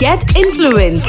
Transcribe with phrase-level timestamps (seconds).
[0.00, 1.08] Get influenced.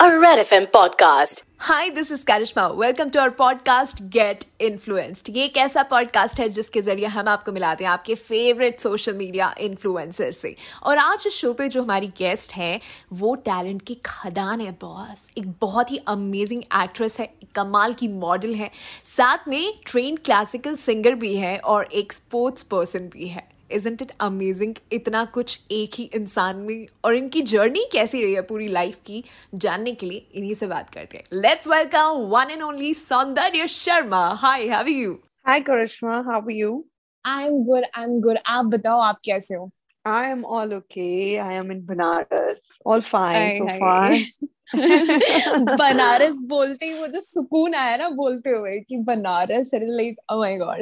[0.00, 1.42] A Red FM podcast.
[1.58, 6.48] Hi this is Karishma welcome to our podcast get influenced ये एक ऐसा podcast है
[6.48, 11.32] जिसके ज़रिए हम आपको मिलाते हैं आपके फेवरेट सोशल मीडिया इन्फ्लुएंसर से। और आज इस
[11.32, 12.80] शो पे जो हमारी गेस्ट है
[13.12, 18.54] वो टैलेंट की खदान है बॉस एक बहुत ही अमेजिंग एक्ट्रेस है कमाल की मॉडल
[18.54, 18.70] है।
[19.04, 24.12] साथ में ट्रेन क्लासिकल सिंगर भी है और एक स्पोर्ट्स पर्सन भी है। इजेंट इट
[24.20, 28.96] अमेजिंग इतना कुछ एक ही इंसान में और इनकी जर्नी कैसी रही है पूरी लाइफ
[29.06, 29.24] की?
[29.54, 34.28] जानने के लिए इन्हीं से बात करते हैं। Let's welcome one and only Saundarya Sharma
[34.28, 36.84] hi how you hi Karishma how are you
[37.26, 39.70] I am good I am good आप बताओ आप कैसे हो?
[40.08, 41.38] I am all okay.
[41.38, 42.56] I am in Banaras.
[42.84, 44.12] All fine so far.
[44.74, 50.80] Banaras बोलते ही मुझे सुकून आया ना बोलते हुए कि Banaras like oh my god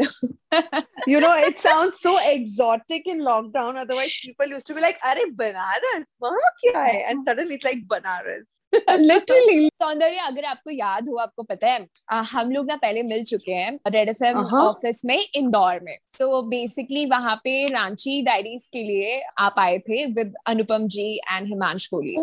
[1.09, 5.24] you know it sounds so exotic in lockdown otherwise people used to be like अरे
[5.42, 11.16] बनारस वहाँ क्या है and suddenly it's like Banaras literally Saundarya अगर आपको याद हो
[11.16, 15.05] आपको पता है आ, हम लोग ना पहले मिल चुके हैं रेड एफ़ एम ऑफ़िस
[15.05, 20.34] में इंदौर में। तो बेसिकली वहाँ पे रांची डायरीज के लिए आप आए थे with
[20.47, 22.14] Anupam ji and Himansh Kohli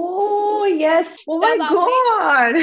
[0.85, 1.15] yes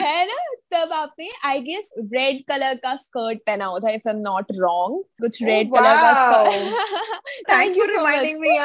[0.02, 0.38] है ना?
[0.72, 4.52] तब आपने आई गेस रेड कलर का स्कर्ट पहना हुआ था if I am not
[4.52, 8.56] wrong कुछ रेड कलर का skirt thank you reminding me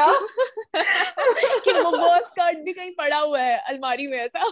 [1.65, 1.91] कि वो
[2.25, 4.49] स्कर्ट भी कहीं पड़ा हुआ है अलमारी में ऐसा।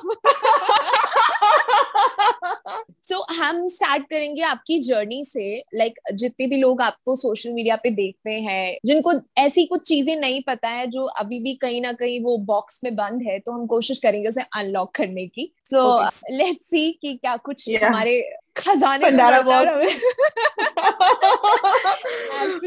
[3.03, 7.53] सो so, हम स्टार्ट करेंगे आपकी जर्नी से लाइक like, जितने भी लोग आपको सोशल
[7.53, 11.81] मीडिया पे देखते हैं जिनको ऐसी कुछ चीज़ें नहीं पता है जो अभी भी कहीं
[11.81, 15.51] ना कहीं वो बॉक्स में बंद है तो हम कोशिश करेंगे उसे अनलॉक करने की
[15.65, 17.83] सो लेट्स सी कि क्या कुछ yeah.
[17.83, 19.75] हमारे खजाने भंडारा बॉक्स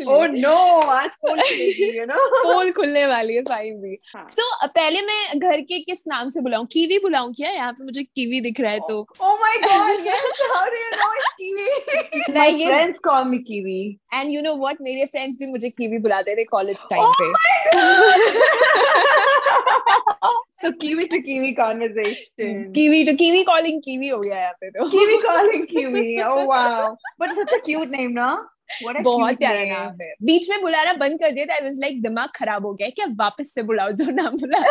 [0.08, 0.54] ओह नो
[0.90, 4.26] आज पोल खुलेगी यू नो। पोल खुलने वाली है साइन भी। सो हाँ.
[4.28, 6.64] so, पहले मैं घर के किस नाम से बुलाऊं?
[6.72, 7.50] कीवी बुलाऊं क्या?
[7.50, 10.88] यहाँ पे मुझे कीवी दिख रहा है तो। ओह my God yes how do you
[10.96, 11.68] know it's Kiwi?
[12.38, 13.80] My friends call me Kiwi.
[14.14, 17.26] And you know what मेरे फ्रेंड्स भी मुझे कीवी बुलाते थे कॉलेज टाइम पे।
[20.60, 24.86] so kiwi to kiwi conversation kiwi to kiwi calling kiwi हो गया यहाँ पे तो।
[24.94, 25.66] kiwi calling
[30.22, 33.62] बीच में बुलाना बंद कर दिया था लाइक दिमाग खराब हो गया क्या वापस से
[33.62, 34.62] बुलाओ जो नाम बुला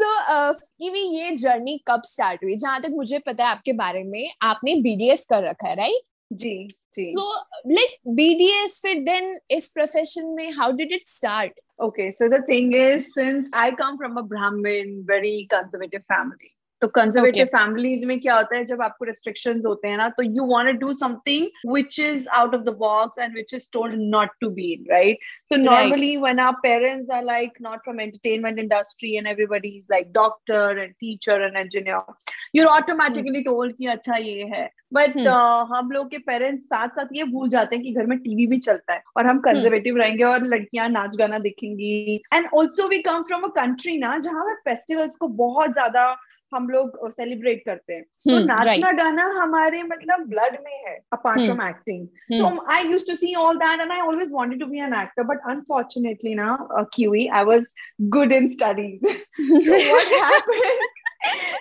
[0.00, 4.30] सो कीवी ये जर्नी कब स्टार्ट हुई जहाँ तक मुझे पता है आपके बारे में
[4.42, 6.02] आपने बीडीएस कर रखा है राइट
[6.36, 6.54] जी
[6.96, 7.22] so
[7.66, 12.72] like bds fit then is profession may how did it start okay so the thing
[12.72, 16.51] is since i come from a brahmin very conservative family
[16.82, 20.44] तो कंजर्वेटिव फैमिलीज़ में क्या होता है जब आपको रेस्ट्रिक्शन होते हैं ना तो you
[20.44, 24.50] want do something which is out of the box and which is told not to
[24.50, 29.26] be in right so normally when our parents are like not from entertainment industry and
[29.26, 32.14] everybody is like doctor and teacher and engineer
[32.54, 35.26] you're automatically told कि अच्छा ये है। But hmm.
[35.26, 38.46] uh, हम लोग के parents साथ साथ ये भूल जाते हैं कि घर में टीवी
[38.46, 40.02] भी चलता है और हम कंजर्वेटिव hmm.
[40.02, 44.44] रहेंगे और लड़कियाँ नाच गाना दिखेंगी। And also we come from a country ना जहाँ
[44.44, 46.16] पे फेस्टिवल्स को बहुत ज़्यादा
[46.54, 51.40] हम लोग सेलिब्रेट करते हैं। तो hmm, नाचना गाना हमारे मतलब ब्लड में है अपार्ट
[51.40, 54.80] फ्रॉम एक्टिंग तो I use to see all that and I always wanted to be
[54.80, 56.56] an actor but unfortunately ना
[56.94, 57.68] QE I was
[58.16, 60.90] good in studies what happened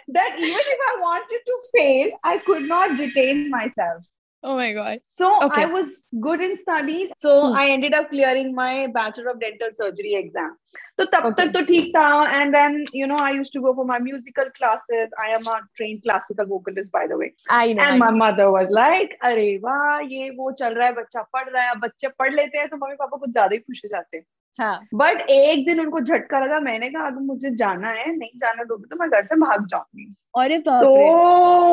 [0.09, 4.03] that even if I wanted to fail, I could not detain myself.
[4.44, 5.00] Oh my god.
[5.07, 5.63] So okay.
[5.63, 5.85] I was
[6.19, 7.09] good in studies.
[7.18, 7.56] So hmm.
[7.56, 10.57] I ended up clearing my Bachelor of Dental Surgery exam.
[10.97, 11.35] तो तब okay.
[11.38, 14.50] तक तो ठीक था and then you know I used to go for my musical
[14.57, 19.18] classes I am a trained classical vocalist by the way and my mother was like
[19.29, 22.68] अरे वाह ये वो चल रहा है बच्चा पढ़ रहा है बच्चे पढ़ लेते हैं
[22.69, 24.25] तो मम्मी पापा कुछ ज़्यादा ही खुश हो जाते हैं
[24.60, 25.26] बट हाँ.
[25.30, 28.96] एक दिन उनको झटका लगा मैंने कहा अगर मुझे जाना है नहीं जाना दोगे तो
[29.00, 30.92] मैं घर से भाग जाऊँगी अरे तो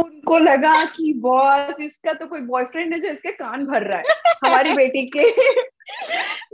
[0.01, 4.05] उनको लगा कि बॉस इसका तो कोई बॉयफ्रेंड है जो इसके कान भर रहा है
[4.45, 5.33] हमारी बेटी के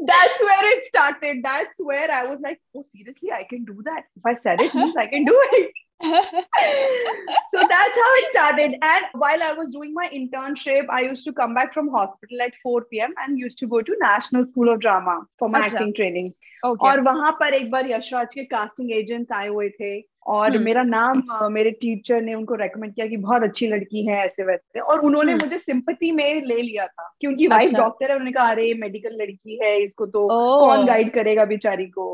[0.01, 1.43] that's where it started.
[1.43, 4.05] That's where I was like, oh, seriously, I can do that.
[4.17, 5.73] If I said it, means I can do it.
[6.05, 8.77] So that's how it started.
[8.83, 12.53] And while I was doing my internship, I used to come back from hospital at
[12.63, 13.15] 4 p.m.
[13.19, 16.35] and used to go to National School of Drama for my acting training.
[16.65, 16.89] Okay.
[16.89, 19.91] और वहाँ पर एक बार यशराज के casting agents आए हुए थे
[20.27, 20.61] और hmm.
[20.65, 21.23] मेरा नाम
[21.53, 25.33] मेरे टीचर ने उनको रेकमेंड किया कि बहुत अच्छी लड़की है ऐसे वैसे और उन्होंने
[25.33, 25.43] hmm.
[25.43, 29.59] मुझे सिंपति में ले लिया था क्योंकि वाइफ डॉक्टर है उन्होंने कहा अरे मेडिकल लड़की
[29.65, 30.61] है इसको तो oh.
[30.61, 32.07] कौन गाइड करेगा बेचारी को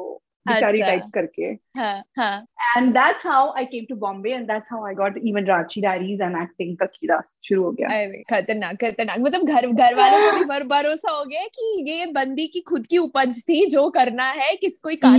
[0.47, 5.19] बिचारी टाइप करके। And that's how I came to Bombay and that's how I got
[5.25, 7.89] even Ranchi diaries and acting का कीड़ा शुरू हो गया।
[8.31, 12.47] खतरनाक खतरनाक। मतलब घर घर वालों को भी भर भरोसा हो गया कि ये बंदी
[12.47, 15.17] की खुद की उपज थी जो करना है किस कोई काम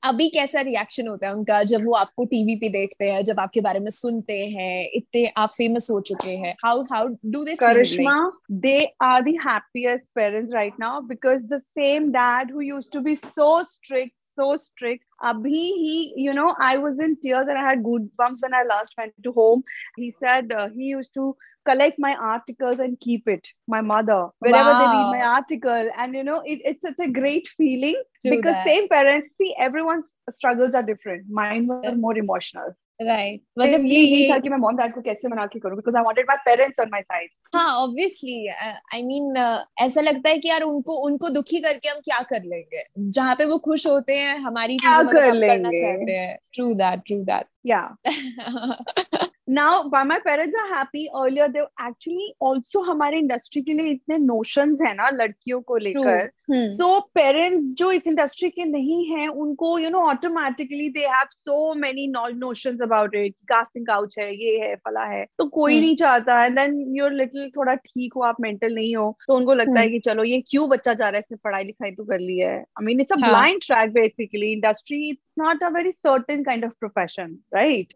[0.03, 3.61] अभी कैसा रिएक्शन होता है उनका जब वो आपको टीवी पे देखते हैं जब आपके
[3.61, 8.31] बारे में सुनते हैं इतने आप फ़ेमस हो चुके हैं। How how do they Karishma
[8.63, 13.15] they are the happiest parents right now because the same dad who used to be
[13.15, 17.81] so strict so strict अभी ही you know I was in tears and I had
[18.19, 19.63] goosebumps when I last went to home
[19.99, 21.35] he said he used to
[21.65, 23.47] collect my articles and keep it.
[23.67, 24.79] My mother, wherever wow.
[24.79, 28.53] they read my article, and you know, it, it's such a great feeling True because
[28.53, 28.65] that.
[28.65, 31.29] same parents see everyone's struggles are different.
[31.29, 32.77] Mine were more emotional.
[33.01, 35.59] Right मतलब मतलब ये ये ये था कि मैं mom dad को कैसे मना के
[35.59, 37.29] करूँ because I wanted my parents on my side.
[37.55, 39.37] हाँ ऑब्वियसली आई मीन
[39.85, 43.45] ऐसा लगता है कि यार उनको उनको दुखी करके हम क्या कर लेंगे जहाँ पे
[43.45, 47.25] वो खुश होते हैं हमारी क्या चीज़ों मतलब करना चाहते हैं true that true
[47.63, 47.89] Yeah.
[48.05, 53.91] That now by my parents are happy earlier they've actually also हमारे इंडस्ट्री के लिए
[53.91, 56.29] इतने नोशन है ना लड़कियों को लेकर।
[56.77, 61.73] तो पेरेंट्स जो इस इंडस्ट्री के नहीं है उनको you know automatically they have so
[61.75, 66.39] many notion about it casting couch है ये है फला है। तो कोई नहीं चाहता।
[66.39, 69.89] है देन योर लिटिल थोड़ा ठीक हो आप मेंटल नहीं हो तो उनको लगता है
[69.89, 72.55] कि चलो ये क्यों बच्चा जा रहा है इसने पढ़ाई लिखाई तो कर ली है।
[72.57, 76.71] I mean it's a blind track basically industry it's not a very certain kind of
[76.79, 77.93] profession right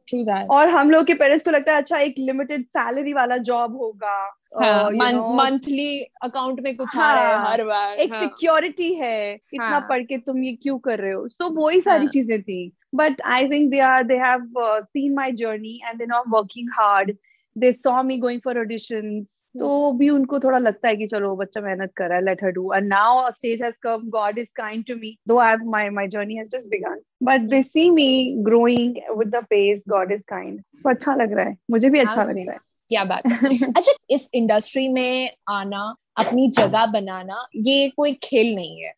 [0.51, 4.36] और हम लोग के पेरेंट्स को लगता है अच्छा एक लिमिटेड सैलरी वाला जॉब होगा
[4.63, 4.94] हाँ uh,
[5.36, 9.33] मंथली अकाउंट में कुछ हाँ, आ रहा है हाँ, हर बार एक सिक्योरिटी हाँ है
[9.33, 11.27] इतना हाँ। पढ़ के तुम ये क्यों कर रहे हो?
[11.27, 14.51] सो वही सारी हाँ। चीज़ें थी। But I think they are they have
[14.83, 17.18] seen my journey and they not working hard
[17.57, 21.62] they saw me going for auditions तो भी उनको थोड़ा लगता है कि चलो बच्चा
[21.62, 24.86] मेहनत कर रहा है let her do and now stage has come God is kind
[24.86, 28.36] to me though I have my my journey has just begun but they see me
[28.38, 31.57] growing with the pace God is kind so अच्छा लग रहा है.
[31.71, 32.59] मुझे भी अच्छा लग रहा है.
[32.89, 33.38] क्या बात है.
[33.77, 38.94] अच्छा इस इंडस्ट्री में आना अपनी जगह बनाना ये कोई खेल नहीं है.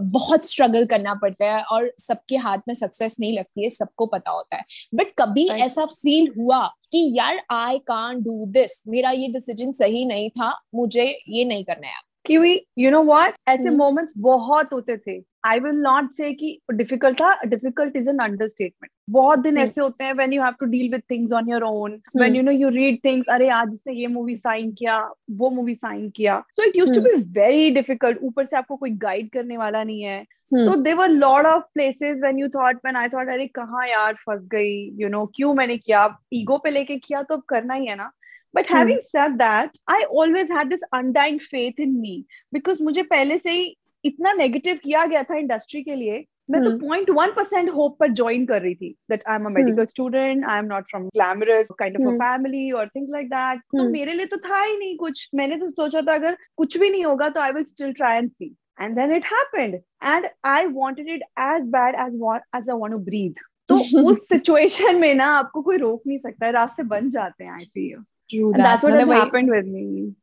[0.00, 4.30] बहुत स्ट्रगल करना पड़ता है और सबके हाथ में सक्सेस नहीं लगती है सबको पता
[4.30, 5.62] होता है बट कभी Right.
[5.62, 10.52] ऐसा फील हुआ कि यार आई कान डू दिस मेरा ये डिसीज़न सही नहीं था
[10.74, 15.18] मुझे ये नहीं करना है क्योंकि यू नो know ऐसे हम्म। मोमेंट्स बहुत होते थे
[15.44, 20.04] आई विल नॉट से कि डिफ़िकल्ट था डिफ़िकल्ट इज़ एन अंडरस्टेटमेंट बहुत दिन। ऐसे होते
[20.04, 22.00] हैं when you have to deal with things on your own.
[22.16, 24.98] When you know you read things अरे आज इसने ये मूवी साइन किया
[25.30, 28.90] वो मूवी साइन किया so it used to be very difficult ऊपर से आपको कोई
[29.08, 32.80] गाइड करने वाला नहीं है। So there were a lot of places when you thought
[32.86, 34.72] when I thought अरे कहाँ यार फंस गई
[35.02, 38.10] you know क्यों मैंने किया ईगो पे लेके किया तो अब करना ही है ना
[38.54, 38.76] but Hmm.
[38.76, 42.16] having said that I always had this undying faith in me
[42.56, 46.70] because मुझे पहले से ही इतना नेगेटिव किया गया था इंडस्ट्री के लिए मैं तो.
[46.78, 49.48] पॉइंट वन परसेंट होप पर ज्वाइन कर रही थी that I am a.
[49.54, 52.16] Medical student I am not from glamorous kind of a.
[52.18, 53.92] Family और थिंग्स लाइक दैट तो Hmm.
[53.92, 57.04] मेरे लिए तो था ही नहीं कुछ मैंने तो सोचा था अगर कुछ भी नहीं
[57.04, 59.78] होगा तो I will still try and see and it happened
[60.12, 63.74] and i wanted it as bad as what as i want to breathe तो
[64.10, 68.02] उस सिचुएशन में ना आपको कोई रोक नहीं सकता रास्ते बन जाते हैं I feel
[68.30, 68.82] True and that.
[68.82, 70.21] that's what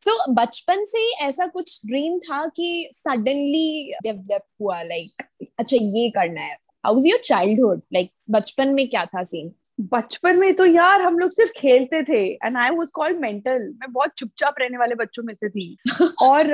[0.00, 5.22] so बचपन से ही ऐसा कुछ ड्रीम था कि सडनली डेवलप हुआ लाइक
[5.58, 10.54] अच्छा ये करना है। हाउ योर चाइल्डहुड लाइक बचपन में क्या था सीन बचपन में
[10.54, 14.54] तो यार हम लोग सिर्फ़ खेलते थे and I was called mental मैं बहुत चुपचाप
[14.60, 15.78] रहने वाले बच्चों में से थी।
[16.22, 16.44] और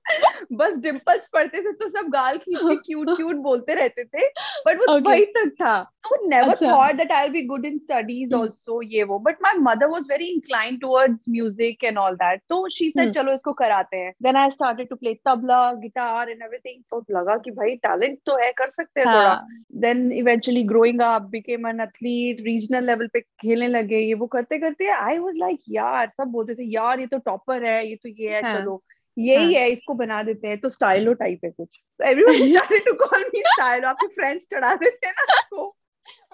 [0.53, 4.27] बस डिम्पल्स पढ़ते थे तो सब गाल खींच के क्यूट क्यूट बोलते रहते थे
[4.67, 5.07] बट वो Okay.
[5.07, 6.55] वही तक था तो never.
[6.61, 8.35] Thought that I will be good in studies.
[8.35, 12.67] Also ये वो but my mother was very inclined towards music and all that तो
[12.69, 13.13] शी सेड Hmm.
[13.15, 17.37] चलो इसको कराते हैं then I started to play tabla guitar and everything तो लगा
[17.37, 19.39] कि भाई टैलेंट तो है कर सकते हैं थोड़ा
[19.83, 24.57] then eventually growing up became an athlete regional level पे खेलने लगे ये वो करते
[24.59, 28.09] करते आई was लाइक यार सब बोलते थे यार ये तो टॉपर है ये तो
[28.09, 28.81] ये है हाँ, चलो
[29.17, 31.69] यही हाँ। है इसको बना देते हैं तो स्टाइलो टाइप है कुछ।
[32.01, 32.05] तो
[32.89, 35.77] to call me स्टाइलो आपके फ्रेंड्स चढ़ा देते हैं ना उसको।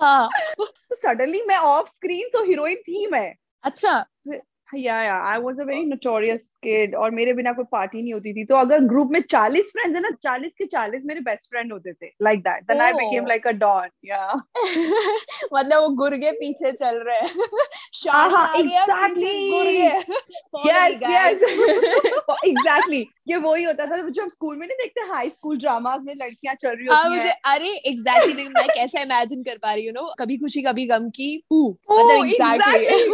[0.02, 4.06] हाँ। तो सडनली मैं ऑफ़ स्क्रीन तो हीरोइन थी मैं। अच्छा।
[4.76, 8.34] Yeah yeah I was a very notorious kid और मेरे बिना कोई पार्टी नहीं होती
[8.34, 11.74] थी। तो अगर ग्रुप में 40 फ्रेंड्स है ना 40 के 40 मेरे बेस्ट फ्रेंड
[11.74, 12.94] होते थे like that then I.
[12.94, 14.34] Became like a don yeah
[15.54, 17.30] मतलब वो गुर्गे पीछे चल रहे हैं।
[17.94, 18.54] शान हाँ,
[22.48, 23.04] exactly.
[23.28, 26.56] ये वही होता था। जो हम स्कूल में नहीं देखते हाई स्कूल ड्रामास में लड़कियाँ
[26.56, 29.94] चल रही हाँ होती हैं। अरे एग्जैक्टली exactly, मैं कैसे इमेजिन कर पा रही हूँ
[29.94, 33.10] नो कभी खुशी कभी गम की पू मतलब exactly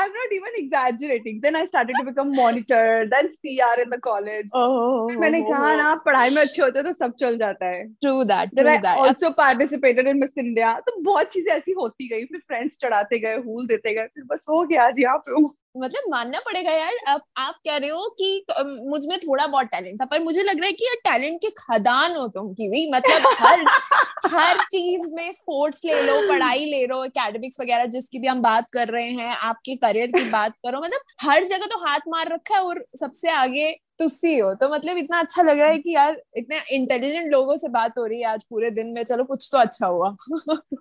[0.00, 1.40] I'm not even exaggerating.
[1.42, 4.48] Then I started to become monitor, then CR in the college.
[4.54, 7.84] Oh, मैंने कहा ना पढ़ाई में अच्छे होते तो सब चल जाता है.
[8.04, 8.54] True that.
[8.54, 8.98] Then True I that.
[8.98, 10.74] also participated in Miss India.
[10.86, 12.24] तो बहुत चीज़ें ऐसी होती गई.
[12.24, 14.06] फिर friends चढ़ाते गए, हूल देते गए.
[14.06, 15.54] फिर बस हो गया आज यहाँ पे हूँ.
[15.74, 20.00] मतलब मानना पड़ेगा यार अब आप कह रहे हो कि तो, मुझमें थोड़ा बहुत टैलेंट
[20.00, 23.26] था पर मुझे लग रहा है कि यार टैलेंट के खदान हो तुम की मतलब
[23.40, 23.64] हर
[24.34, 28.70] हर चीज़ में स्पोर्ट्स ले लो पढ़ाई ले लो एकेडमिक्स वगैरह जिसकी भी हम बात
[28.72, 32.54] कर रहे हैं आपके करियर की बात करो मतलब हर जगह तो हाथ मार रखा
[32.54, 36.20] है और सबसे आगे तुस्सी हो। तो मतलब इतना अच्छा लग रहा है कि यार
[36.36, 39.58] इतने इंटेलिजेंट लोगों से बात हो रही है आज पूरे दिन में। चलो कुछ तो
[39.58, 40.08] अच्छा हुआ।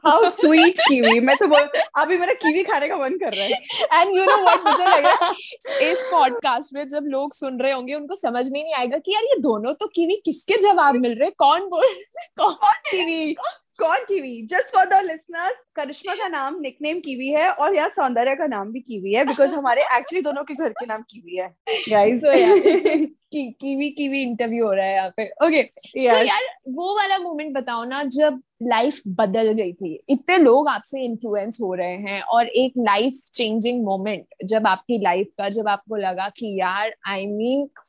[0.05, 1.69] हाउ स्वीट कीवी मैं तो बोल
[2.01, 5.05] अभी मेरा कीवी खाने का मन कर रहा है। एंड यू नो व्हाट मुझे लग
[5.05, 8.97] रहा है इस पॉडकास्ट में जब लोग सुन रहे होंगे उनको समझ में नहीं आएगा
[8.97, 11.87] कि यार ये दोनों तो कीवी किसके जवाब मिल रहे कौन बोल
[12.41, 13.33] कौन कीवी
[13.79, 14.47] कौन Kiwi?
[14.47, 18.71] Just for the listeners Karishma का नाम निकनेम कीवी है और यार सौंदर्य का नाम
[18.71, 21.55] भी कीवी है बिकॉज़ हमारे एक्चुअली दोनों के घर के नाम कीवी है।
[21.89, 22.59] गाइस यार
[23.31, 26.07] की, कीवी कीवी इंटरव्यू हो रहा है यहाँ पे। Okay okay.
[26.07, 26.17] yes.
[26.17, 31.01] so यार वो वाला मोमेंट बताओ ना जब लाइफ बदल गई थी। इतने लोग आपसे
[31.01, 35.95] इन्फ्लुएंस हो रहे हैं और एक लाइफ चेंजिंग मोमेंट जब आपकी लाइफ का जब आपको
[35.95, 37.83] लगा कि यार आई I मीन mean,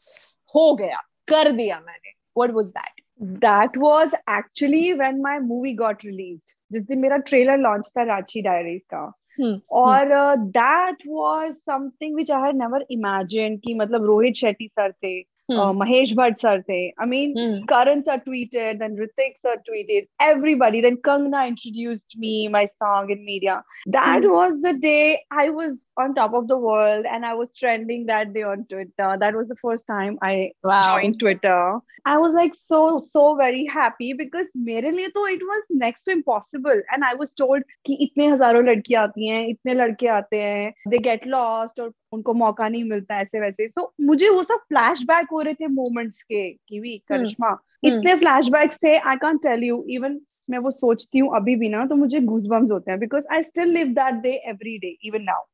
[0.55, 6.05] हो गया कर दिया मैंने। What was that that was actually when my movie got
[6.05, 12.17] release जिस दिन मेरा ट्रेलर लॉन्च था रांची डायरीज का। Hmm, और that was something
[12.17, 16.81] which I had never imagine की मतलब रोहित शेट्टी सर थे। महेश भट्ट सर थे
[16.89, 22.67] I mean Karan sir tweeted then Hrithik sir tweeted everybody then Kangana introduced me my
[22.67, 24.99] song in media that was the day
[25.33, 29.17] I was on top of the world and I was trending that day on Twitter.
[29.19, 30.97] That was the first time I wow.
[30.97, 31.79] joined Twitter.
[32.07, 36.13] I was like so so very happy because मेरे लिए तो it was next to
[36.13, 40.73] impossible and I was told कि इतने हज़ारों लड़कियाँ आती हैं इतने लड़के आते हैं
[40.93, 44.61] they get lost और उनको मौका नहीं मिलता ऐसे वैसे सो so, मुझे वो सब
[44.69, 46.81] फ्लैशबैक हो हो रहे थे मोमेंट्स के कि
[47.11, 51.69] करिश्मा। इतने फ्लैशबैक्स थे I can't tell you even मैं वो सोचती हूँ अभी भी
[51.69, 55.23] ना तो मुझे घुसबम्स होते हैं because I still live that day every day even
[55.23, 55.45] now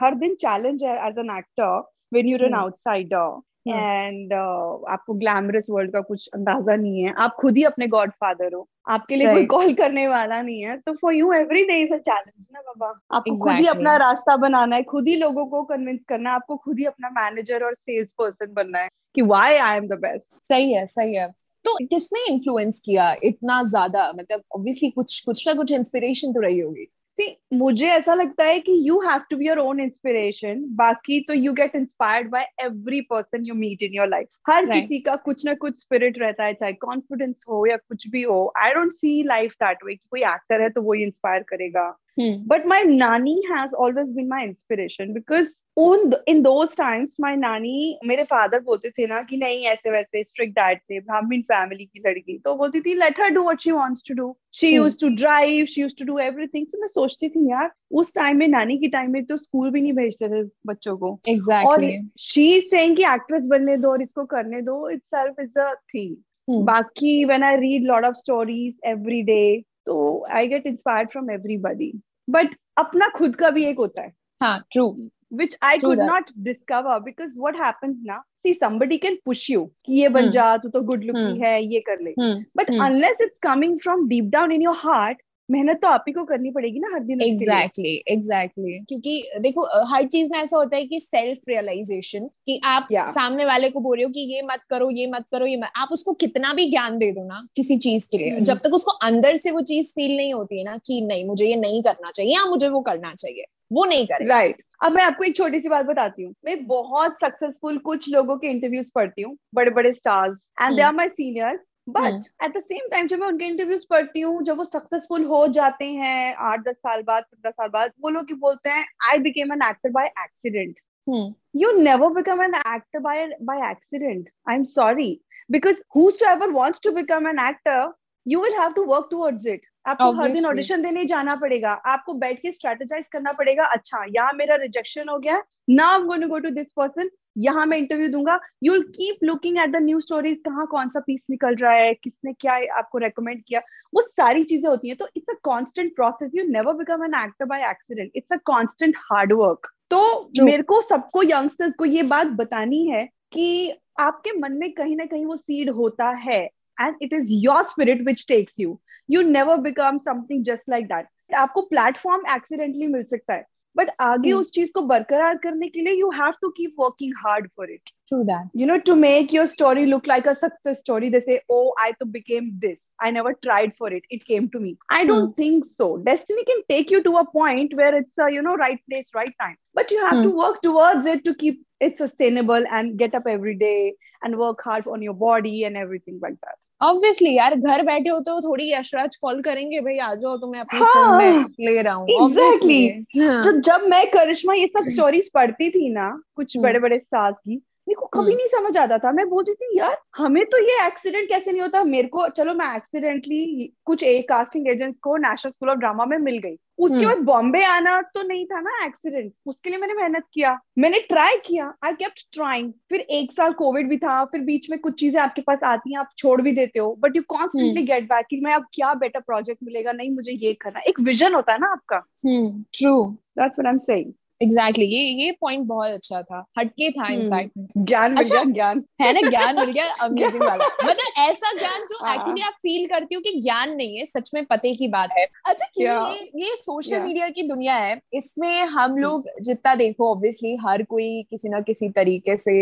[0.00, 1.78] हर दिन चैलेंज है as an actor
[2.12, 7.14] when you are an outsider and uh, आपको ग्लैमरस वर्ल्ड का कुछ अंदाज़ा नहीं है।
[7.18, 9.38] आप खुद ही अपने गॉड फादर हो। आपके लिए right.
[9.38, 12.60] कोई कॉल करने वाला नहीं है। तो for you every day is a challenge ना
[12.60, 13.42] बाबा। आपको exactly.
[13.42, 16.78] खुद ही अपना रास्ता बनाना है। खुद ही लोगों को कन्विंस करना है। आपको खुद
[16.78, 20.72] ही अपना मैनेजर और सेल्स पर्सन बनना है कि why I am the best सही
[20.72, 21.28] है सही है।
[21.64, 24.12] तो किसने इन्फ्लुएंस किया इतना ज़्यादा?
[24.16, 26.86] मतलब ऑब्वियसली कुछ कुछ ना कुछ इंस्पिरेशन तो रही होगी।
[27.20, 31.34] See, मुझे ऐसा लगता है कि you have to be your own inspiration बाकी तो
[31.34, 34.80] you get inspired by every person you meet in your life her right.
[34.80, 38.52] किसी का कुछ ना कुछ स्पिरिट रहता है चाहे कॉन्फिडेंस हो या कुछ भी हो.
[38.58, 41.96] I don't see life that way कोई एक्टर है तो वो इंस्पायर करेगा.
[42.20, 47.98] बट माई नानी has always been my inspiration because उन in those times my nani
[48.06, 52.02] मेरे फादर बोलते थे ना कि नहीं ऐसे वैसे स्ट्रिक्ट डाइट थे ब्राह्मण फैमिली की
[52.06, 55.08] लड़की। तो बोलती थी let her do what she wants to do she used to
[55.16, 58.78] drive she used to do everything तो मैं सोचती थी यार उस टाइम में नानी
[58.78, 61.20] के टाइम में तो स्कूल भी नहीं भेजते थे बच्चों को.
[61.28, 61.72] exactly.
[61.72, 61.90] और
[62.20, 66.64] शी सेइंग कि एक्ट्रेस बनने दो और इसको करने दो itself is a thing
[66.64, 71.92] बाकी when I read lot of stories every day तो I get inspired from everybody
[72.30, 74.86] but अपना खुद का भी एक होता है। True
[75.32, 80.00] which I could not discover because what happens ना see somebody can push you कि
[80.00, 82.14] ये बन जा तू तो गुड लुकिंग है ये कर ले।
[82.56, 86.24] But unless it's coming from deep down in your heart मेहनत तो आप ही को
[86.24, 90.84] करनी पड़ेगी ना हर दिन एग्जैक्टली एग्जैक्टली क्योंकि देखो हर चीज़ में ऐसा होता है
[90.84, 93.08] कि सेल्फ रियलाइजेशन कि आप yeah.
[93.08, 95.72] सामने वाले को बोल रहे हो कि ये मत करो ये मत करो ये मत
[95.76, 98.44] आप उसको कितना भी ज्ञान दे दो ना किसी चीज़ के लिए hmm.
[98.44, 101.46] जब तक उसको अंदर से वो चीज़ फील नहीं होती है ना कि नहीं मुझे
[101.46, 104.66] ये नहीं करना चाहिए या मुझे वो करना चाहिए वो नहीं करे राइट right.
[104.82, 108.48] अब मैं आपको एक छोटी सी बात बताती हूँ मैं बहुत सक्सेसफुल कुछ लोगों के
[108.48, 112.88] इंटरव्यूज़ पढ़ती हूँ बड़े बड़े stars and they are my seniors but at the same
[112.90, 116.76] time जब मैं उनके इंटरव्यूज़ पढ़ती हूँ जब वो सक्सेसफुल हो जाते हैं आठ दस
[116.76, 121.34] साल बाद पंद्रह साल बाद वो लोग बोलते हैं I became an actor by accident
[121.56, 125.10] you never become an actor by by accident I am sorry
[125.50, 127.80] because whosoever wants to become an actor
[128.26, 129.60] you will have to work towards it.
[129.86, 134.32] आपको हर दिन audition देने जाना पड़ेगा। आपको बैठ के strategise करना पड़ेगा। अच्छा यहाँ
[134.32, 138.08] मेरा रिजेक्शन हो गया। ना I am going go to this person यहाँ मैं इंटरव्यू
[138.08, 141.72] दूँगा। You will keep looking at the new stories कहाँ कौन सा पीस निकल रहा
[141.72, 143.60] है किसने क्या आपको रेकमेंड किया?
[143.94, 147.44] वो सारी चीज़ें होती हैं तो it's a constant process you never become an actor
[147.44, 152.26] by accident it's a constant hard work तो मेरे को सबको यंगस्टर्स को ये बात
[152.26, 156.50] बतानी है कि आपके मन में कहीं ना कहीं वो सीड होता है
[156.80, 161.04] and it is your spirit which takes you You never become something just like that.
[161.34, 163.44] आपको प्लेटफॉर्म एक्सीडेंटली मिल सकता है।
[163.77, 167.47] बट आगे उस चीज को बरकरार करने के लिए you have to keep working hard
[167.57, 168.45] for it True that.
[168.59, 171.89] you know to make your story look like a success story they say oh i
[171.97, 172.77] to became this
[173.07, 176.63] i never tried for it it came to me i don't think so destiny can
[176.73, 179.93] take you to a point where it's a you know right place right time but
[179.97, 183.93] you have to work towards it to keep it sustainable and get up every day
[184.23, 188.18] and work hard on your body and everything like that Obviously यार घर बैठे हो
[188.20, 192.06] तो थोड़ी Yashraj call करेंगे भाई आ जाओ तुम्हें अपनी फ़िल्म में ले रहा हूँ
[192.24, 192.80] Exactly.
[193.18, 193.42] हाँ.
[193.44, 197.36] तो जब मैं करिश्मा ये सब स्टोरीज पढ़ती थी ना कुछ हम्म। बड़े बड़े स्टार्स
[197.36, 200.58] की मेरे को कभी हम्म। नहीं समझ आता था। मैं बोलती थी यार हमें तो
[200.58, 201.82] ये एक्सीडेंट कैसे नहीं होता?
[201.84, 206.16] मेरे को चलो मैं एक्सीडेंटली कुछ एक कास्टिंग एजेंट्स को नेशनल स्कूल ऑफ़ ड्रामा में
[206.18, 209.94] मिल गई। उसके हम्म। बाद बॉम्बे आना तो नहीं था ना एक्सीडेंट उसके लिए मैंने
[209.94, 214.40] मेहनत किया। मैंने ट्राई किया। आई केप्ट ट्राइंग फिर एक साल कोविड भी था। फिर
[214.40, 217.22] बीच में कुछ चीज़ें आपके पास आती हैं आप छोड़ भी देते हो। But you
[217.28, 219.92] constantly get back कि मैं अब क्या बेटर प्रोजेक्ट मिलेगा?
[219.92, 223.04] नहीं मुझे ये करना एक विजन होता है ना आपका। True
[223.38, 224.12] that's what I am saying
[224.44, 227.52] exactly ये ये पॉइंट बहुत अच्छा था। हटके था हम्म। इनफैक्ट
[227.88, 229.28] ज्ञान मिल अच्छा। गया ज्ञान। है ना?
[229.30, 233.20] ज्ञान मिल गया अमेजिंग वाला। मतलब ऐसा ज्ञान जो हाँ। एक्चुअली आप फील करती हो
[233.20, 236.06] कि ज्ञान नहीं है सच में पते की बात है। अच्छा कि Yeah.
[236.08, 237.06] ये ये सोशल Yeah.
[237.06, 238.00] मीडिया की दुनिया है?
[238.12, 242.54] इसमें हम लोग जितना देखो ऑब्वियसली हर कोई किसी ना किसी तरीके से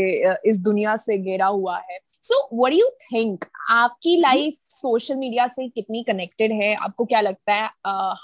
[0.50, 5.46] इस दुनिया से घिरा हुआ है। So what do you think आपकी लाइफ सोशल मीडिया
[5.46, 6.74] से कितनी कनेक्टेड है?
[6.74, 7.68] आपको क्या लगता है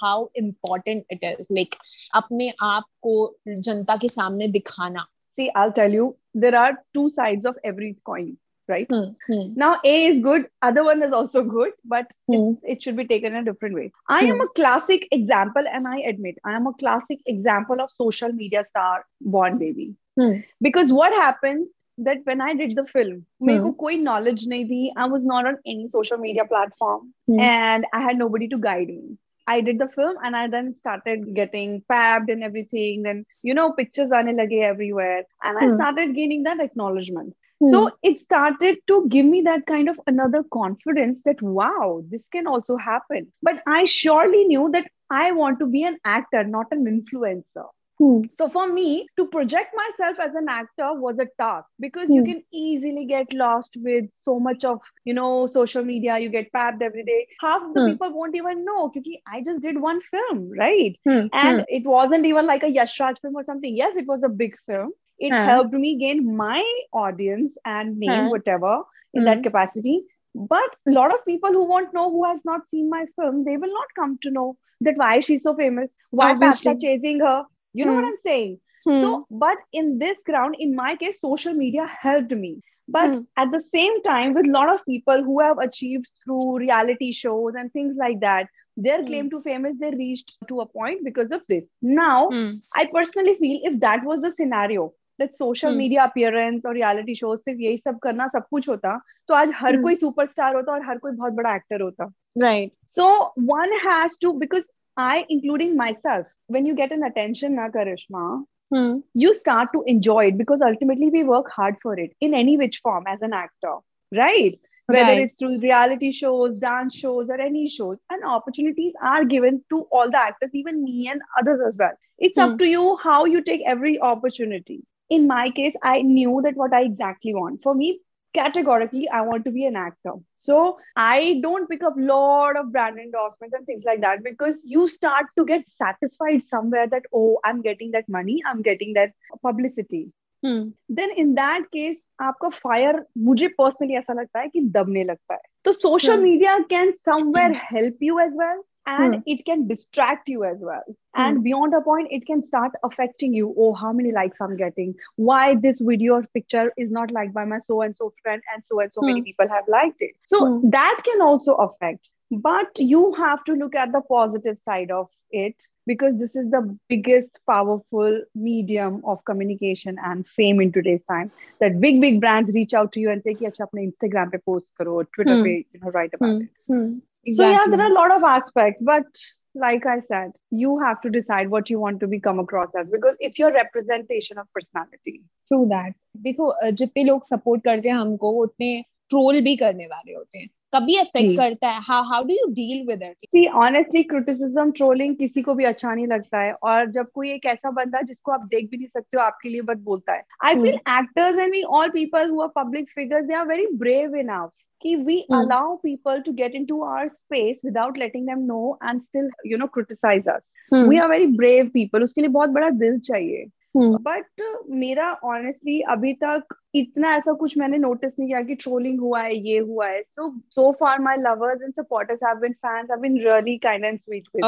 [0.02, 1.74] how important it is like
[2.14, 3.36] अपने आप को
[3.68, 5.06] जनता के सामने दिखाना
[5.38, 6.04] see i'll tell you
[6.44, 8.30] there are two sides of every coin
[8.68, 12.72] right hmm, hmm, now a is good other one is also good but hmm, it
[12.72, 14.46] it, should be taken in a different way i am Hmm.
[14.46, 19.04] a classic example and i admit i am a classic example of social media star
[19.36, 19.88] born baby
[20.20, 21.66] hmm, because what happened
[22.08, 23.14] that when i did the film
[23.46, 23.78] मेरे को Hmm.
[23.84, 27.40] कोई knowledge नहीं थी i was not on any social media platform Hmm.
[27.52, 29.16] and i had nobody to guide me
[29.48, 33.02] I did the film and I then started getting pabbed and everything.
[33.02, 35.24] Then, you know, pictures are lage everywhere.
[35.42, 35.64] And hmm.
[35.64, 37.34] I started gaining that acknowledgement.
[37.60, 37.72] Hmm.
[37.72, 42.46] So it started to give me that kind of another confidence that, wow, this can
[42.46, 43.32] also happen.
[43.42, 47.66] But I surely knew that I want to be an actor, not an influencer.
[47.98, 48.20] Hmm.
[48.36, 52.30] So for me, to project myself as an actor was a task because you hmm.
[52.30, 56.18] can easily get lost with so much of you know social media.
[56.18, 57.26] You get pabbed every day.
[57.40, 57.90] Half the hmm.
[57.92, 60.96] people won't even know because I just did one film, right?
[61.32, 63.76] And it wasn't even like a Yash Raj film or something.
[63.76, 64.92] Yes, it was a big film.
[65.18, 68.82] It helped me gain my audience and name, whatever
[69.12, 70.04] in that capacity.
[70.34, 73.56] But a lot of people who won't know who has not seen my film, they
[73.56, 76.70] will not come to know that why she's so famous, why Obviously.
[76.70, 78.09] fans chasing her, You know what Hmm.
[78.11, 78.59] I'm saying?
[78.87, 82.51] Hmm, So, but in this ground, in my case, social media helped me.
[82.87, 83.21] But Hmm.
[83.37, 87.55] at the same time, with a lot of people who have achieved through reality shows
[87.55, 89.07] and things like that, their Hmm.
[89.07, 91.63] claim to fame is they reached to a point because of this.
[91.81, 95.77] Now, hmm, I personally feel if that was the scenario, that social Hmm.
[95.77, 99.75] media appearance और reality shows सिर्फ यही सब करना सब कुछ होता तो आज हर
[99.75, 99.83] Hmm.
[99.83, 102.11] कोई सुपरस्टार होता और हर कोई बहुत बड़ा एक्टर होता
[102.43, 103.05] right so
[103.49, 108.42] one has to because I, including myself, when you get an attention, na Karishma,
[108.74, 108.98] hmm.
[109.14, 112.80] you start to enjoy it because ultimately we work hard for it in any which
[112.82, 113.76] form as an actor,
[114.12, 114.58] right?
[114.86, 119.82] Whether it's through reality shows, dance shows, or any shows, and opportunities are given to
[119.92, 121.92] all the actors, even me and others as well.
[122.18, 122.40] It's hmm.
[122.40, 124.82] up to you how you take every opportunity.
[125.10, 127.62] In my case, I knew that what I exactly want.
[127.62, 128.00] For me,
[128.35, 130.55] categorically i want to be an actor so
[130.95, 135.27] i don't pick up lot of brand endorsements and things like that because you start
[135.39, 139.13] to get satisfied somewhere that oh i'm getting that money i'm getting that
[139.47, 140.03] publicity
[140.43, 145.33] hmm, then in that case आपका fire मुझे personally ऐसा लगता है कि दबने लगता
[145.33, 146.23] है तो social Hmm.
[146.23, 149.02] Media can somewhere help you as well Hmm.
[149.02, 149.20] and hmm.
[149.26, 151.20] it can distract you as well hmm.
[151.22, 154.94] and beyond a point it can start affecting you oh how many likes i'm getting
[155.16, 158.64] why this video or picture is not liked by my so and so friend and
[158.64, 159.24] so and so many hmm.
[159.24, 160.70] people have liked it so hmm.
[160.70, 165.54] that can also affect but you have to look at the positive side of it
[165.86, 171.80] because this is the biggest powerful medium of communication and fame in today's time that
[171.80, 174.66] big big brands reach out to you and say ki acha apne instagram pe post
[174.80, 175.46] karo twitter hmm.
[175.48, 176.42] pe you know write about hmm.
[176.42, 176.90] it hmm
[177.27, 177.71] Hmm, so yeah exactly.
[177.77, 179.23] there are a lot of aspects but
[179.63, 182.89] like I said you have to decide what you want to be come across as
[182.95, 185.15] because it's your representation of personality
[185.47, 185.93] true that
[186.27, 188.69] देखो अ, जितने लोग support करते हैं हमको उतने
[189.09, 191.80] troll भी करने वाले होते हैं कभी इफ़ेक्ट करता है?
[191.80, 195.94] How how do you deal with it see honestly criticism trolling किसी को भी अच्छा
[195.94, 199.16] नहीं लगता है और जब कोई एक ऐसा बंदा जिसको आप देख भी नहीं सकते
[199.16, 202.48] हो आपके लिए बट बोलता है। I feel actors and we all people who are
[202.48, 204.50] public figures they are very brave enough
[204.86, 205.20] कि mm.
[205.34, 209.66] allow people to get into our space without letting them know and still you know
[209.76, 210.42] criticize us
[210.74, 210.88] mm.
[210.88, 214.70] we are very brave उसके लिए बहुत बड़ा दिल चाहिए। But hmm.
[214.70, 219.36] मेरा honestly अभी तक इतना ऐसा कुछ मैंने नोटिस नहीं किया कि ट्रोलिंग हुआ है
[219.36, 223.18] ये हुआ है। So so far my lovers and supporters have been fans have been
[223.18, 224.44] really kind and sweet with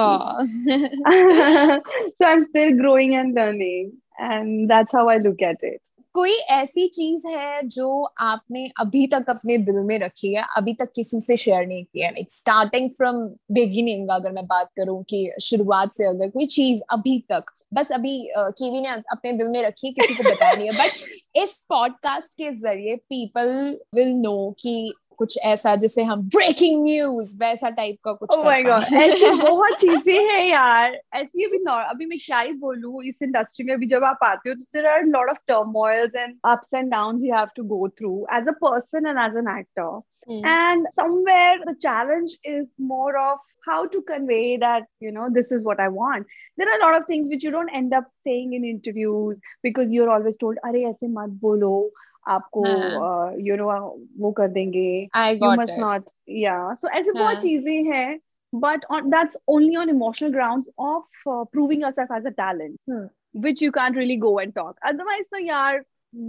[2.09, 5.81] so I am still growing and learning and that's how I look at it
[6.15, 10.91] कोई ऐसी चीज़ है जो आपने अभी तक अपने दिल में रखी है, अभी तक
[10.95, 12.13] किसी से शेयर नहीं किया है?
[12.13, 13.17] लाइक स्टार्टिंग फ्रॉम
[13.53, 18.19] बिगिनिंग अगर मैं बात करूँ कि शुरुआत से अगर कोई चीज़ अभी तक, बस अभी
[18.37, 22.35] कीवी ने अपने दिल में रखी है, किसी को बताया नहीं है बट इस पॉडकास्ट
[22.35, 28.14] के ज़रिए पीपल विल नो कि कुछ ऐसा जिसे हम ब्रेकिंग न्यूज वैसा टाइप का
[28.14, 32.52] कुछ oh my God, ऐसी बहुत चीजें हैं यार ऐसी अभी अभी मैं क्या ही
[32.64, 36.16] बोलूं इस इंडस्ट्री में अभी जब आप आते हो तो there are lot of turmoils
[36.16, 39.58] and ups and downs you have to go through as a person and as an
[39.60, 40.46] actor Mm.
[40.46, 45.64] And somewhere the challenge is more of how to convey that, you know, this is
[45.64, 46.28] what I want.
[46.58, 49.90] There are a lot of things which you don't end up saying in interviews because
[49.90, 51.90] you're always told, Are aise mat bolo.
[52.30, 52.66] आपको
[53.48, 53.72] you know
[54.20, 54.88] वो कर देंगे
[55.18, 56.06] you must not
[56.44, 58.20] या सो ऐसे बहुत चीजें हैं
[58.64, 63.02] but on that's only on emotional grounds of uh, proving yourself as a talent hmm.
[63.46, 65.80] which you can't really go and talk otherwise so yeah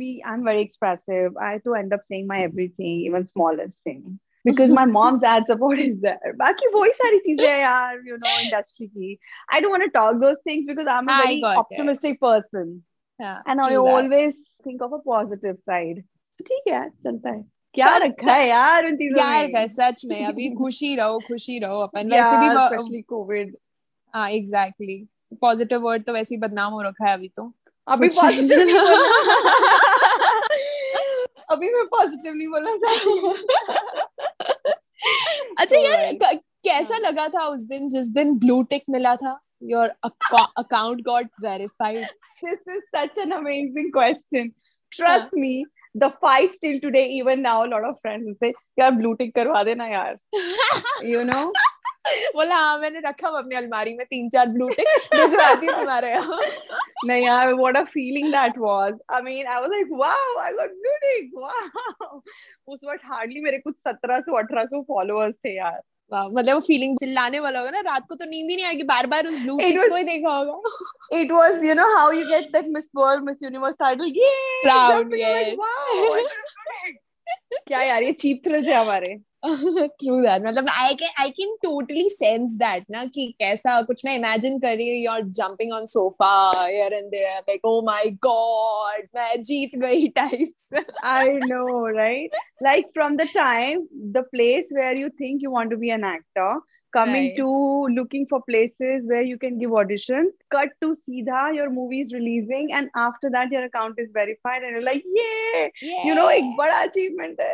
[0.01, 4.01] we i'm very expressive i to end up saying my everything even smallest thing
[4.45, 8.35] because my mom's dad support is there बाकी वही सारी चीजें हैं यार you know
[8.43, 9.19] industry की
[9.53, 12.21] I don't want to talk those things because I'm a very optimistic it.
[12.21, 12.83] person
[13.21, 14.35] yeah, and I always
[14.68, 16.04] Think of a positive side.
[16.40, 17.44] ठीक है चलता है।
[17.74, 21.60] क्या रखा है यार उन चीज़ों क्या रखा है सच में अभी खुशी रहो खुशी
[21.60, 23.56] रहो अपन। वैसे भी स्पेशली कोविड
[24.14, 25.08] हाँ एग्जैक्टली
[25.42, 27.54] पॉजिटिव वर्ड तो वैसे ही बदनाम हो रखा है अभी तो।
[27.88, 28.60] अभी पॉजिटिव
[31.50, 33.34] अभी मैं पॉजिटिव नहीं बोलना चाहती
[35.58, 36.14] अच्छा यार
[36.64, 39.40] कैसा लगा था उस दिन जिस दिन ब्लू टिक मिला था?
[39.62, 42.06] Your account got verified
[42.44, 44.54] this is such an amazing question.
[44.92, 45.42] Trust yeah.
[45.42, 49.16] me, the fight till today, even now, a lot of friends will say, यार blue
[49.20, 50.18] tick करवा देना यार.
[51.04, 51.52] you know?
[52.36, 56.10] बोला हाँ मैंने रखा हुआ अपनी अलमारी में तीन चार ब्लू टिक भिजवाती हूँ तुम्हारे
[56.12, 56.40] यहाँ
[57.08, 60.74] नहीं यार what a feeling that was I mean I was like wow I got
[60.80, 62.22] blue tick wow
[62.68, 65.80] उस वक्त hardly मेरे कुछ सत्रह सौ अठारह सौ फॉलोअर्स थे यार
[66.14, 69.08] मतलब वो फीलिंग चिल्लाने वाला होगा ना रात को तो नींद ही नहीं आएगी बार
[69.08, 72.52] बार उस ब्लू टिक को ही देखा होगा। It was you know how you get
[72.54, 75.56] that Miss World Miss Universe title ये प्राउड यस
[77.68, 82.10] क्या यार ये चीप थ्रिल्स है हमारे। ट्रू दैट मतलब I can I can totally
[82.10, 85.86] sense that ना कि कैसा कुछ मैं इमेजिन कर रही हूँ you are jumping on
[85.86, 90.70] sofa here and there like oh my god मैं जीत गई types
[91.06, 95.78] I know right like from the time the place where you think you want to
[95.78, 96.60] be an actor
[96.94, 97.38] coming right.
[97.38, 102.14] to looking for places where you can give auditions cut to seedha your movie is
[102.14, 106.06] releasing and after that your account is verified and you're like yeah, yeah.
[106.06, 107.50] you know एक बड़ा achievement है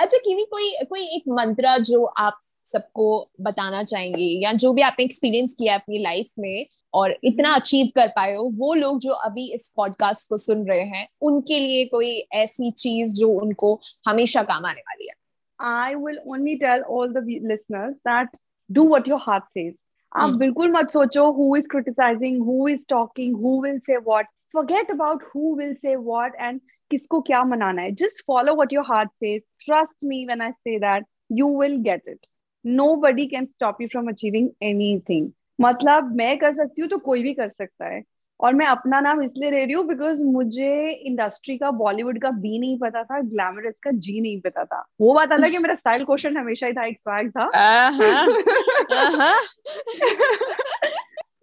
[0.00, 3.06] अच्छा kiwi कोई कोई एक मंत्रा जो आप सबको
[3.40, 8.08] बताना चाहेंगे या जो भी आपने एक्सपीरियंस किया अपनी लाइफ में और इतना अचीव कर
[8.08, 12.12] पाए हो वो लोग जो अभी इस पॉडकास्ट को सुन रहे हैं उनके लिए कोई
[12.32, 15.14] ऐसी चीज़ जो उनको हमेशा काम आने वाली है
[15.62, 18.36] I will only tell all the listeners that
[18.70, 19.74] do what your heart says
[20.16, 20.38] आप hmm.
[20.38, 25.22] बिल्कुल मत सोचो who is criticising who is talking who will say what forget about
[25.32, 27.92] who will say what and किसको क्या मनाना है.
[27.92, 32.02] Just follow what your heart say trust me when I say that you will get
[32.08, 32.26] it
[32.96, 34.50] nobody can stop you from achieving
[35.08, 38.02] anything मतलब मैं कर सकती हूँ तो कोई भी कर सकता है.
[38.42, 42.58] और मैं अपना नाम इसलिए ले रही हूँ बिकॉज़ मुझे इंडस्ट्री का बॉलीवुड का बी
[42.58, 46.04] नहीं पता था ग्लैमरस का जी नहीं पता था। वो बात अलग है मेरा स्टाइल
[46.04, 47.46] क्वेश्चन हमेशा ही था एक स्वैग था।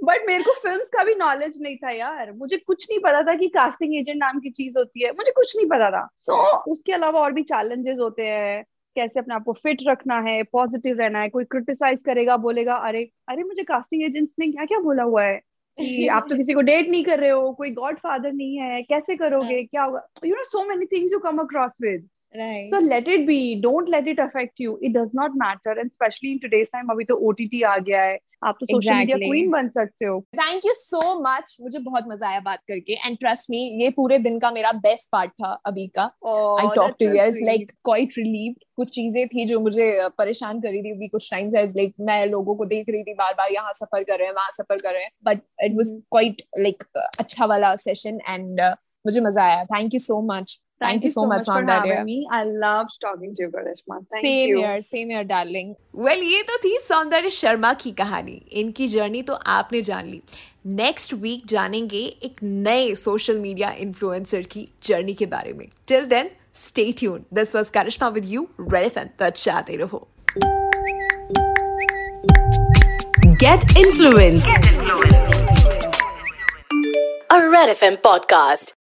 [0.04, 3.36] बट मेरे को फ़िल्म का भी नॉलेज नहीं था यार। मुझे कुछ नहीं पता था
[3.36, 6.72] कि कास्टिंग एजेंट नाम की चीज़ होती है। मुझे कुछ नहीं पता था। सो so,
[6.72, 8.64] उसके अलावा और भी चैलेंजेस होते हैं।
[8.96, 13.10] कैसे अपने आप को फिट रखना है पॉजिटिव रहना है कोई क्रिटिसाइज करेगा बोलेगा अरे
[13.28, 15.49] अरे मुझे कास्टिंग एजेंट्स ने क्या क्या बोला हुआ है?
[15.78, 18.82] कि आप तो किसी को डेट नहीं कर रहे हो कोई गॉड फादर नहीं है
[18.84, 22.70] कैसे करोगे हाँ। क्या होगा you know so many things you come across with Right.
[22.72, 23.60] So let it be.
[23.62, 24.78] Don't let it affect you.
[24.82, 25.72] It does not matter.
[25.72, 28.18] And especially in today's time, अभी तो OTT आ गया है.
[28.46, 32.28] आप तो सोशल मीडिया क्वीन बन सकते हो। थैंक यू सो मच मुझे बहुत मज़ा
[32.28, 35.88] आया बात करके। एंड ट्रस्ट मी ये पूरे दिन का मेरा बेस्ट पार्ट था अभी
[35.98, 40.70] का। I talk to you like quite relieved कुछ चीज़ें थी जो मुझे परेशान कर
[40.70, 43.52] रही थी अभी कुछ टाइम से लाइक मैं लोगों को देख रही थी बार बार
[43.54, 46.84] यहाँ सफ़र कर रहे हैं वहाँ सफ़र कर रहे हैं। But it was quite like
[47.20, 48.74] अच्छा वाला सेशन एंड uh,
[49.06, 51.58] मुझे मज़ा आया। Thank you so much Thank, Thank you you so so much, much
[51.58, 52.26] for having me.
[52.32, 53.96] I loved talking to you, Karishma.
[54.12, 54.58] Thank same you.
[54.60, 55.74] here, same here, darling.
[56.04, 60.22] Well, ये तो थी सौंदर्य शर्मा की कहानी इनकी जर्नी तो आपने जान ली
[60.78, 66.30] नेक्स्ट वीक जानेंगे एक नए सोशल मीडिया इन्फ्लुएंसर की जर्नी के बारे में till then
[66.68, 70.08] stay tune this was Karishma with you Red FM तो चाहते रहो
[73.42, 74.48] Get influence.
[77.36, 78.79] A Red FM podcast.